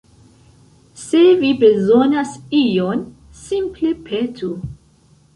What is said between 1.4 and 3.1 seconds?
vi bezonas ion,